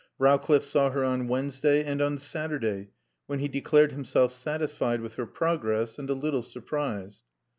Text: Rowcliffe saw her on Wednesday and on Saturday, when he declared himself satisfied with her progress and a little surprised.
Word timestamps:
Rowcliffe 0.17 0.63
saw 0.63 0.89
her 0.89 1.03
on 1.03 1.27
Wednesday 1.27 1.83
and 1.83 2.01
on 2.01 2.17
Saturday, 2.17 2.89
when 3.27 3.37
he 3.37 3.47
declared 3.47 3.91
himself 3.91 4.33
satisfied 4.33 4.99
with 4.99 5.13
her 5.13 5.27
progress 5.27 5.99
and 5.99 6.09
a 6.09 6.15
little 6.15 6.41
surprised. 6.41 7.21